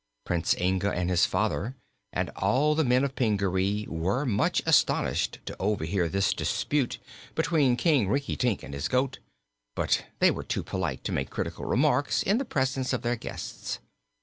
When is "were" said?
3.87-4.25, 10.31-10.41